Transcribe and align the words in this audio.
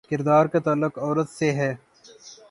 کردار 0.09 0.45
کا 0.45 0.59
تعلق 0.59 0.99
عورت 0.99 1.29
سے 1.29 1.51
ہے۔ 1.51 1.75